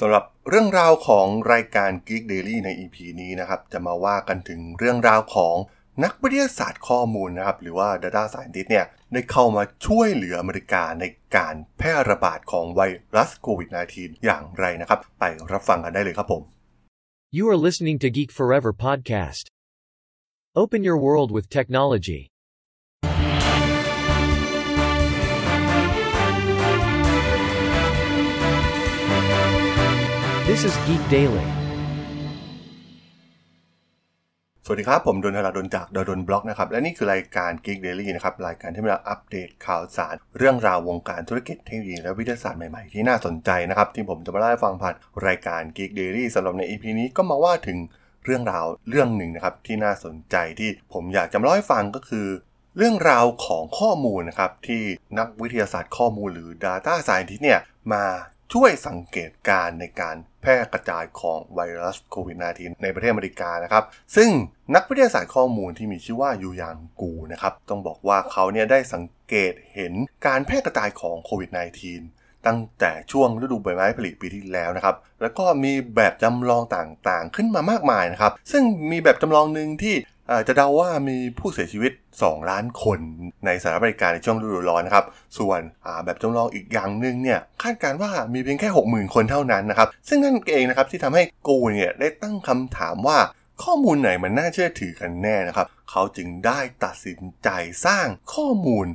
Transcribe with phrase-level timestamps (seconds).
[0.00, 5.56] สำหรับเรื่องราวของรายการ Geek Daily ใน EP นี้นะครับ จะมาว่ากันถึงเรื่องราวของ
[6.04, 11.04] นักวิทยาศาสตร์ข้อมูลนะครับ หรือว่า Data Scientist เนี่ยได้เข้ามาช่วยเหลืออเมริกาใน
[11.36, 12.80] การแพร่ระบาดของไว
[13.16, 16.42] รัสโควิด -19 อย่างไรนะครับ ไปรับฟังกันได้เลยครับผม
[17.36, 19.44] You are listening to Geek Forever podcast.
[20.62, 22.20] Open your world with technology.
[30.62, 31.46] This is Geek Daily.
[34.64, 44.94] สวัสดีครับ ผมดนทราดนจากดดนบล็อกนะครับ และนี่คือรายการ Geek Daily นะครับ รายการที่มาอัปเดตข่าวสาร เรื่องราววงการธุรกิจเทคโนโลยีและวิทยาศาสตร์ใหม่ๆ ที่น่าสนใจนะครับ ที่ผมจะมาเล่าให้ฟังผ่าน
[45.26, 47.78] รายการ Geek Daily สำหรับใน EP นี้ก็มาว่าถึง
[48.24, 52.26] เรื่องราวเรื่องหนึ่งนะครับที่น่าสนใจที่ผมอยากจะมาเล่าให้ฟังก็คือ
[52.76, 54.82] เรื่องราวของข้อมูลนะครับที่
[55.18, 57.60] นักวิทยาศาสตร์ข้อมูลหรือ Data Scientist เนี่ย
[57.92, 58.04] มา
[58.52, 63.84] ช่วยสังเกตการในการแพร่กระจายของไวรัสโควิด -19 ในประเทศอเมริกานะครับ
[64.16, 64.30] ซึ่ง
[64.74, 69.92] นักวิทยาศาสตร์ข้อมูลที่มีชื่อว่ายูยางกูนะครับ ต้องบอกว่าเขาเนี่ยได้สังเกตเห็น
[70.26, 79.96] การแพร่กระจายของโควิด -19 ตั้งแต่ช่วงฤดูใบไม้ผลิปีที่แล้วนะครับ แล้วก็มีแบบจำลองต่างๆ ขึ้นมามากมายนะครับ ซึ่งมีแบบจำลองหนึ่งที่
[80.48, 82.98] จะเดาว่ามีผู้เสียชีวิต 2 ล้านคน
[83.46, 85.04] ในสหรัฐอเมริกาในช่วงฤดูร้อนนะครับ
[85.38, 85.60] ส่วน
[86.04, 93.18] แบบจำลองอีกอย่างหนึ่งเนี่ยคาดการว่ามีเพียงแค่ 60,000 คนเท่านั้นนะครับ ซึ่งนั่นเองนะครับที่ทำให้กูเนี่ยได้ตั้งคำถามว่า
[93.62, 97.48] ข้อมูลไหนมันน่าเชื่อถือกันแน่นะครับ เขาจึงได้ตัดสินใจ
[97.86, 98.86] สร้างข้อมูล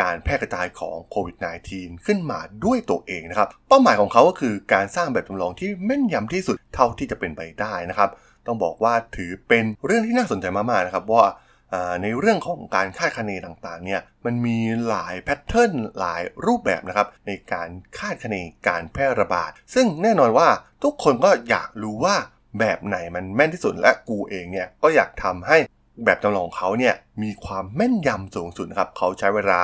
[0.00, 1.36] การแพร่กระจายของโควิด
[1.70, 8.10] -19 ขึ้นมาด้วยตัวเองนะครับ เป้าหมายของเขาก็คือการสร้างแบบจำลองที่แม่นยำที่สุดเท่าที่จะเป็นไปได้นะครับ
[8.46, 11.24] ต้องบอกว่าถือเป็นเรื่องที่น่าสนใจมากๆนะครับว่า
[12.02, 18.36] ในเรื่องของการคาดคะเนต่างๆเนี่ยมันมีหลายแพทเทิร์นหลายรูปแบบนะครับในการคาดคะเน
[18.68, 20.48] การแพร่ระบาด ซึ่งแน่นอนว่า
[20.82, 22.16] ทุกคนก็อยากรู้ว่า
[22.60, 25.58] แบบไหนมันแม่นที่สุดและกูเองเนี่ยก็อยากทำให้
[26.04, 29.60] แบบจำลองเขาเนี่ยมีความแม่นยำสูงสุดนะครับเขาใช้เวลา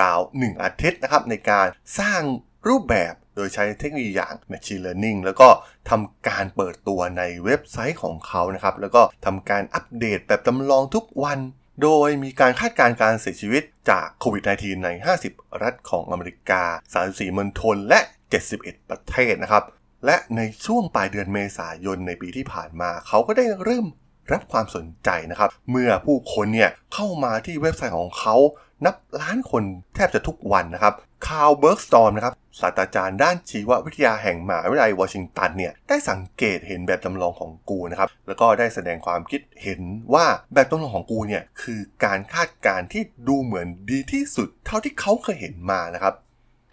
[0.00, 1.66] ราวๆ1อาทิตย์นะครับในการ
[1.98, 2.22] สร้าง
[2.68, 5.48] รูปแบบโดยใช้เทคโนโลยีอย่าง Machine Learning แล้วก็
[5.90, 11.38] ทำการเปิดตัวในเว็บไซต์ของเขานะครับ แล้วก็ทำการอัปเดตแบบจำลองทุกวัน
[11.82, 14.88] โดยมีการคาดการณ์การเสียชีวิตจากโควิด -19 ใน
[15.24, 16.62] 50 รัฐของอเมริกา
[17.02, 18.00] 34มณฑลและ
[18.44, 19.64] 71 ประเทศนะครับ
[20.06, 23.86] และในช่วงปลายเดือนเมษายนในปีที่ผ่านมา เขาก็ได้เริ่ม
[24.32, 28.36] รับความสนใจนะครับ เมื่อผู้คนเนี่ยเข้ามาที่เว็บไซต์ของเขา
[28.84, 29.62] นับล้านคน
[29.94, 30.94] แทบจะทุกวันนะครับ
[31.26, 39.80] คาร์ลเบิร์กสตอมนะครับศาสตราจารย์ด้านชีววิทยาแห่งมหาวิทยาลัยวอชิงตันเนี่ยได้สังเกตเห็นแบบจำลองของกูนะครับแล้วก็ได้แสดงความคิดเห็น
[40.14, 46.14] ว่าแบบจำลองของกูเนี่ยคือการคาดการณ์ที่ดูเหมือนดีที่สุดเท่าที่เขาเคยเห็นมานะครับ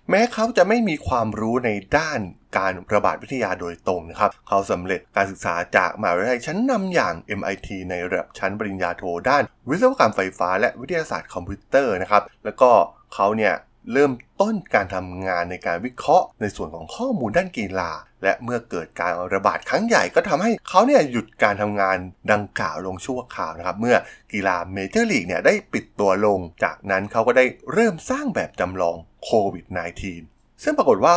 [0.09, 2.19] แม้เขาจะไม่มีความรู้ในด้าน
[2.57, 12.71] การระบาดวิทยาโดยตรงนะครับ เขาสำเร็จการศึกษาจากมหาวิทยาลัยชั้นนำอย่าง MIT ในระดับชั้นปริญญาโทด้าน วิศวกรรมไฟฟ้าและวิทยาศาสตร์คอมพิวเตอร์นะครับ แล้วก็
[13.13, 13.53] เขาเนี่ย
[13.91, 17.91] เริ่มต้นการทำงานในการวิเคราะห์ ในส่วนของข้อมูลด้านกีฬา
[18.23, 21.97] และเมื่อเกิดการระบาดครั้งใหญ่ก็ทำให้เขาเนี่ยหยุดการทำงาน
[22.31, 23.95] ดังกล่าวลงชั่วคราวนะครับ เมื่อ
[24.33, 29.65] กีฬาเมเจอร์ลีกเนี่ยได้ปิดตัวลง จากนั้นเขาก็ได้เริ่มสร้างแบบจำลองโควิด
[30.13, 31.15] -19 ซึ่งปรากฏว่า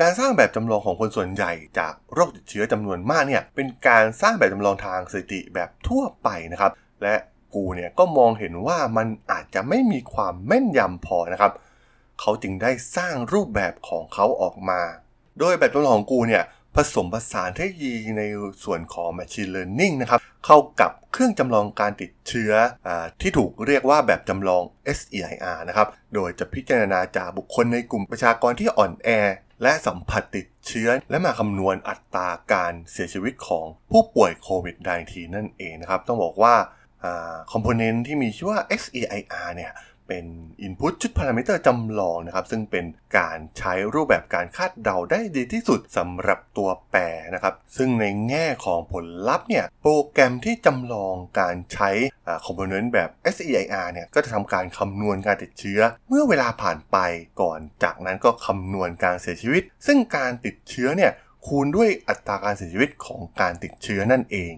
[0.00, 7.14] การสร้างแบบจำลองของคนส่วนใหญ่จากโรคติดเชื้อจำนวนมากเนี่ยเป็นการสร้างแบบจำลองทางสถิติแบบทั่วไปนะครับ และ
[7.54, 11.52] กูเนี่ยก็มองเห็นว่ามันอาจจะไม่มีความแม่นยำพอนะครับ
[12.20, 14.80] เขาจึงได้สร้างรูปแบบของเขาออกมา
[15.38, 18.22] โดยแบบจำลองของกูเนี่ยผสมผสานเทคโนโลยีใน
[18.64, 22.52] ส่วนของ Machine Learning นะครับ เข้ากับเครื่องจำลองการติดเชื้อ
[22.88, 22.90] อ
[23.20, 24.62] ที่ถูกเรียกว่าแบบจำลอง
[24.98, 29.08] SEIR นะครับ โดยจะพิจารณาจากบุคคลในกลุ่มประชากรที่อ่อนแอ
[29.62, 34.76] และสัมผัสติดเชื้อ และมาคำนวณอัตราการเสียชีวิตของผู้ป่วยโควิด
[35.06, 36.54] -19 นั่นเองนะครับ ต้องบอกว่า
[37.52, 39.72] คอมโพเนนต์ที่มีชื่อว่า SEIR เนี่ย
[40.08, 40.24] เป็น
[40.66, 42.84] Input ชุดพารามิเตอร์จำลองนะครับ ซึ่งเป็น
[43.18, 47.00] การใช้รูปแบบการคาดเดาได้ดีที่สุดสำหรับตัวแปร
[47.34, 51.90] นะครับ ซึ่งในแง่ของผลลัพธ์เนี่ย โปรแกรมที่จำลองการใช้
[52.44, 56.96] คอมโพเนนต์แบบ SEIR เนี่ย ก็จะทำการคำนวณการติดเชื้อ เมื่อเวลาผ่านไป
[57.40, 61.12] ก่อนจากนั้นก็คำนวณการเสียชีวิต ซึ่งการติดเชื้อเนี่ย
[61.46, 64.52] คูณด้วยอัตราการเสียชีวิตของการติดเชื้อนั่นเอง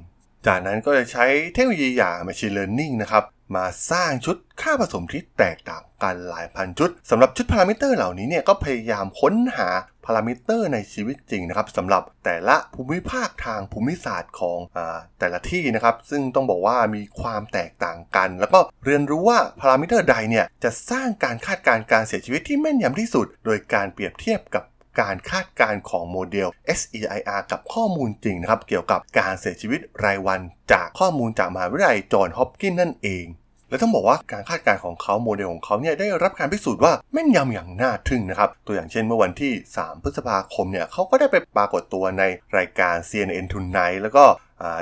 [0.46, 3.25] จากนั้นก็จะใช้เทคโนโลยีอย่าง Machine Learning นะครับ
[3.56, 9.69] มาสร้างชุดค่าผสมที่แตกต่างกันหลายพันชุดสำหรับชุดพารามิเตอร์เหล่านี้เนี่ยก็พยายามค้นหา
[10.05, 14.79] พารามิเตอร์ในชีวิตจริงนะครับสำหรับแต่ละภูมิภาคทางภูมิศาสตร์ของอ
[15.19, 24.64] แต่ละที่นะครับ ซึ่งต้องบอกว่ามีความแตกต่างกัน แล้วก็เรียนรู้ว่าพารามิเตอร์ใดเนี่ยจะสร้างการคาดการณ์การเสียชีวิตที่แม่นยำที่สุด โดยการเปรียบเทียบกับ
[25.00, 26.49] การคาดการณ์ของโมเดล
[26.79, 30.41] SEIR กับข้อมูลจริงนะครับ เกี่ยวกับการเสียชีวิตรายวัน
[30.73, 33.25] จากข้อมูลจากมหาวิทยาลัยจอห์นฮอปกินส์นั่นเอง
[33.70, 42.22] และต้องบอกว่าการคาดการณ์ของเขาโมเดลของเขาเนี่ยได้รับการพิสูจน์ว่าแม่นยำอย่างน่าทึ่งนะครับ ตัวอย่างเช่นเมื่อวันที่ 3 พฤษภาคมเนี่ยเขาก็ได้ไปปรากฏตัวใน
[42.56, 44.25] รายการ CNN Tonight แล้วก็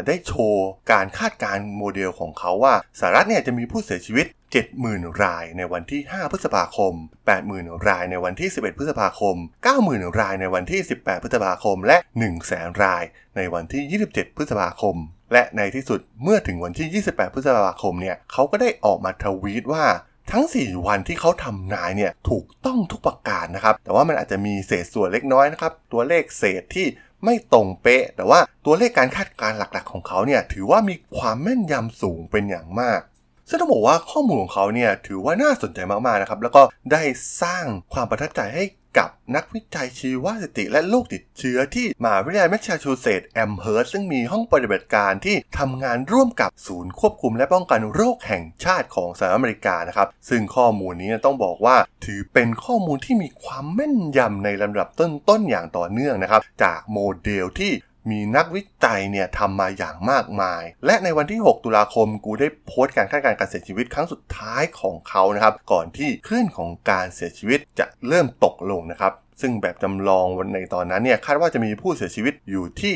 [0.07, 4.27] ได้โชว์การคาดการณ์โมเดลของเขาว่าสหรัฐเนี่ยจะมีผู้เสียชีวิต
[4.75, 6.93] 70,000 รายในวันที่ 5 พฤษภาคม
[7.41, 9.37] 80,000 รายในวันที่ 11 พฤษภาคม
[9.79, 11.99] 90,000 รายในวันที่ 18 พฤษภาคม และ
[12.41, 13.03] 100,000 ราย
[13.37, 14.97] ในวันที่ 27 พฤษภาคม
[15.33, 19.85] และในที่สุดเมื่อถึงวันที่ 28 พฤษภาคมเนี่ยเขาก็ได้ออกมาทวีตว่า
[20.33, 26.87] ทั้ง 4 วันที่เขาทำนายเนี่ยถูกต้องทุกประการนะครับ แต่ว่ามันอาจจะมีเศษส่วนเล็กน้อยนะครับ ตัวเลขเศษที่
[27.25, 33.01] ไม่ตรงเป๊ะ แต่ว่าตัวเลขการคาดการณ์หลักๆ ของเขาเนี่ยถือว่ามีความแม่นยำสูงเป็นอย่างมาก
[33.49, 37.03] ซึ่งต้องบอกว่าข้อมูลของเขาเนี่ยถือว่าน่าสนใจมากๆนะครับ แล้วก็ได้
[37.43, 38.65] สร้างความประทับใจให้
[38.99, 57.73] กับนักวิจัยชีวสถิติและโรคติดเชื้อที่มหาวิทยาลัยแมสซาชูเซตส์แอมเฮิร์ตซึ่งมีห้องปฏิบัติการที่ทำงานร่วมกับศูนย์ควบคุมและป้องกันโรคแห่งชาติของสหรัฐอเมริกานะครับ ซึ่งข้อมูลนี้ต้องบอกว่า ถือเป็นข้อมูลที่มีความแม่นยำในลำดับต้นๆอย่างต่อเนื่องนะครับ จากโมเดลที่
[58.11, 72.95] มีนักวิจัยเนี่ยทำมาอย่างมากมาย และในวันที่ 6 ตุลาคม กูได้โพสต์การคาดการณ์การเสียชีวิตครั้งสุดท้ายของเขานะครับ ก่อนที่คลื่นของการเสียชีวิตจะเริ่มตกลงนะครับซึ่งแบบจำลองวันในตอนนั้นเนี่ยคาดว่าจะมีผู้เสียชีวิตอยู่ที่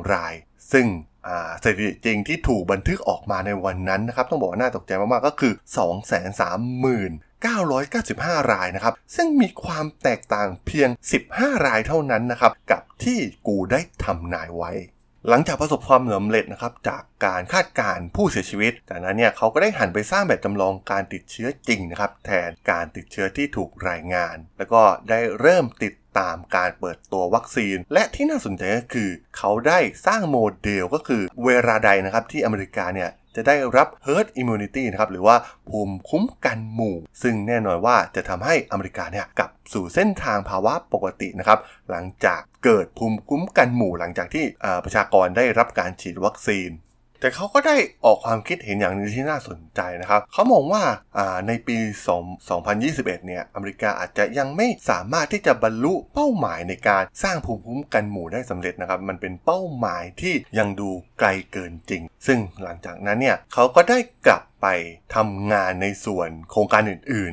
[0.00, 0.34] 231,000 ราย
[0.72, 0.86] ซึ่ง
[1.62, 5.52] สถิติจริงที่ถูกบันทึกออกมาในวันนั้นนะครับ ต้องบอกว่าน่าตกใจมากๆ ก็คือ
[6.48, 7.29] 230,000
[7.96, 10.88] 995 รายนะครับ ซึ่งมีความแตกต่างเพียง
[11.26, 14.72] 15 รายเท่านั้นนะครับกับที่กูได้ทำนายไว้
[15.28, 35.36] หลังจากประสบความสำเร็จนะครับจากการคาดการผู้เสียชีวิต จากนั้นเนี่ยเขาก็ได้หันไปสร้างแบบจำลองการติดเชื้อจริงนะครับแทนการติดเชื้อที่ถูกรายงาน แล้วก็ได้เริ่มติดตามการเปิดตัววัคซีน และที่น่าสนใจก็คือ เขาได้สร้างโมเดลก็คือเวลาใดนะครับที่อเมริกาเนี่ย จะได้รับ herd immunity นะครับหรือว่า
[35.68, 41.58] ภูมิคุ้มกันหมู่ ซึ่งแน่นอนว่าจะทำให้อเมริกาเนี่ยกลับสู่เส้นทางภาวะปกตินะครับ
[41.90, 44.44] หลังจากเกิดภูมิคุ้มกันหมู่หลังจากที่
[44.84, 46.70] ประชากรได้รับการฉีดวัคซีน
[47.20, 50.82] แต่เขาก็ได้ออกความคิดเห็นอย่างนึงที่น่าสนใจนะครับ เขามองว่า
[51.48, 51.76] ในปี
[52.50, 64.66] 2021 เนี่ย อเมริกาอาจจะยังไม่สามารถที่จะบรรลุเป้าหมายในการสร้างภูมิคุ้มกันหมู่ได้สำเร็จนะครับ มันเป็นเป้าหมายที่ยังดูไกลเกินจริง ซึ่งหลังจากนั้นเนี่ยเขาก็ได้กลับไป
[65.14, 67.32] ทำงานในส่วนโครงการอื่น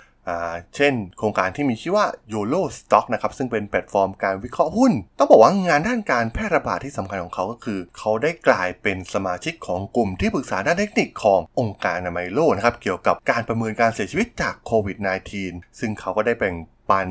[0.75, 14.97] เช่น โครงการที่มีชื่อว่า YOLO Stock นะครับ ซึ่งเป็นแพลตฟอร์มการวิเคราะห์หุ้น ต้องบอกว่างานด้านการแพร่ระบาดที่สำคัญของเขาก็คือ เขาได้กลายเป็นสมาชิกของกลุ่มที่ปรึกษาด้านเทคนิคขององค์การอนามัยโลกนะครับ เกี่ยวกับการประเมินการเสียชีวิตจากโควิด
[15.38, 16.56] -19 ซึ่งเขาก็ได้แบ่ง
[16.89, 17.07] ปัน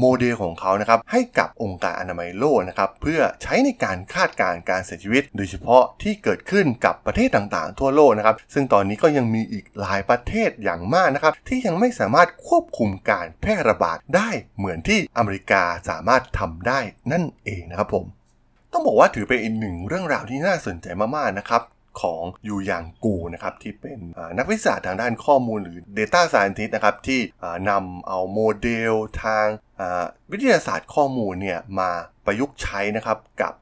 [0.00, 16.80] โมเดลของเขานะครับให้กับองค์การอนามัยโลกนะครับเพื่อใช้ในการคาดการณ์การเสียชีวิต โดยเฉพาะที่เกิดขึ้นกับประเทศต่างๆ ทั่วโลกนะครับซึ่งตอนนี้ก็ยังมีอีกหลายประเทศอย่างมากนะครับที่ยังไม่สามารถควบคุมการแพร่ระบาดได้เหมือนที่อเมริกาสามารถทำได้
[17.12, 18.04] นั่นเองนะครับผม
[18.72, 20.86] ต้องบอกว่าถือเป็นอีกหนึ่งเรื่องราวที่น่าสนใจ
[21.16, 21.62] มากๆนะครับ
[22.00, 23.98] ของยูยางกูนะครับที่เป็น
[24.38, 27.20] นักวิชาทางด้านข้อมูลหรือ Data Scientist นะครับที่
[27.70, 29.46] นำเอาโมเดลทาง
[30.32, 31.90] วิทยาศาสตร์ข้อมูลเนี่ยมา
[32.26, 33.54] ประยุกต์ใช้นะครับกับ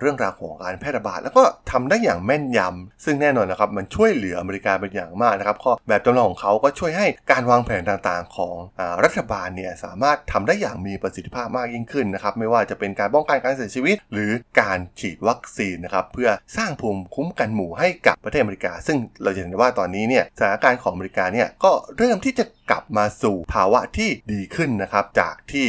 [0.00, 25.66] เรื่องราวของการแพร่ระบาด แล้วก็ทำได้อย่างแม่นยำซึ่งแน่นอนนะครับมันช่วยเหลืออเมริกาเป็นอย่างมากนะครับข้อแบบจำลองของเขาก็ช่วยให้การวางแผนต่างๆ ของอรัฐบาลเนี่ยสามารถทำได้อย่างมีประสิทธิภาพมากยิ่งขึ้นนะครับไม่ว่าจะเป็นการป้องกันการเสียชีวิต หรือการฉีดวัคซีนนะครับเพื่อสร้างภูมิคุ้มกันหมู่ให้กับประเทศอเมริกา ซึ่งเราจะเห็นว่าตอนนี้เนี่ยสถานการณ์ของอเมริกาเนี่ยก็เริ่มที่จะกลับมาสู่ภาวะที่ดีขึ้นนะครับจากที่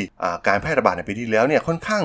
[0.48, 2.04] การแพร่ระบาดในปีที่แล้วเนี่ยค่อนข้าง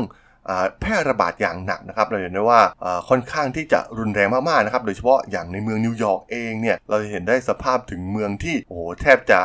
[0.81, 2.61] แพร่ระบาดอย่างหนักนะครับเราเห็นได้ว่า
[3.09, 9.41] ค่อนข้างที่จะรุนแรงมากๆนะครับโดยเฉพาะอย่างในเมืองนิวยอร์กเองเนี่ยเราจะเห็นได้สภาพถึงเมืองที่โอ้แทบจะ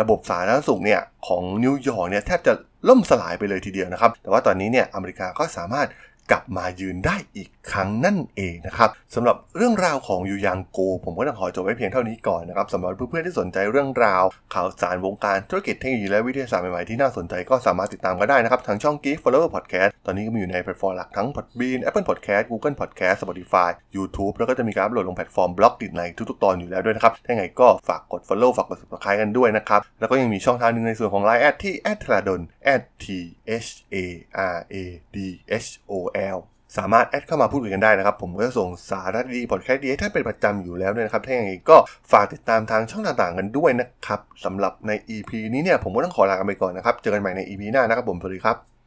[0.00, 2.52] ระบบสาธารณสุขเนี่ยของนิวยอร์กเนี่ยแทบจะ
[2.88, 5.88] ล่มสลายไปเลยทีเดียวนะครับ แต่ว่าตอนนี้เนี่ยอเมริกาก็สามารถ
[6.30, 23.70] กลับมายืนได้อีกครั้งนั่นเองนะครับสำหรับเรื่องราวของ Youyang Gu ผมก็ต้องขอจบไว้เพียงเท่านี้ก่อนนะครับสำหรับเพื่อนๆที่สนใจเรื่องราว ข่าวสารวงการธุรกิจเทคโนโลยีและวิทยาศาสตร์ใหม่ๆที่น่าสนใจก็สามารถติดตามก็ได้นะครับทางช่อง Geek Forever Podcast ตอนนี้ก็มีอยู่ในแพลตฟอร์มหลักทั้ง Podbean Apple Podcast Google Podcast Spotify
[23.96, 32.34] YouTube แล้วก็จะมีการอัปโหลดลงแพลตฟอร์ม Blockdit ในทุกๆตอนอยู่แล้วด้วยนะครับถ้าไงก็ฝากกด Follow ฝากกด Subscribe กันด้วยนะครับแล้วก็ยังมีช่องทางนึงในส่วนของ Line ที่ t h a d o
[32.38, 32.40] n
[33.04, 33.06] t
[33.64, 33.96] h a
[34.54, 34.76] r a
[35.14, 35.16] d
[35.90, 35.92] o
[36.36, 36.38] l
[36.78, 41.76] สามารถแอดเข้ามาพูดคุยกันได้นะครับ ผมก็จะส่งสาระดีพอดแคสต์ดีให้ท่านเป็นประจำอยู่แล้วด้วยนะครับ ถ้าอย่างไรก็
[42.12, 48.79] ฝากติดตามทางช่องต่างๆกันด้วยนะครับสำหรับใน EP นี้เนี่ยผมก็ต้องขอลากันไปก่อนนะครับ เจอกันใหม่ใน EP หน้านะครับผม สวัสดีครับ